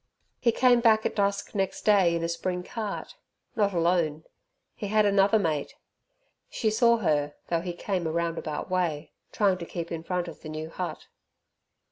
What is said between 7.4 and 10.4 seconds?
though he came a roundabout way, trying to keep in front